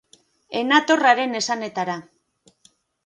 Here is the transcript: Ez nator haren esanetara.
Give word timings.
Ez 0.61 0.61
nator 0.69 1.05
haren 1.09 1.41
esanetara. 1.41 1.99